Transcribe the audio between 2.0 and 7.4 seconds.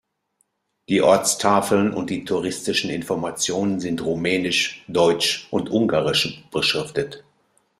die touristischen Informationen sind Rumänisch, Deutsch und Ungarisch beschriftet.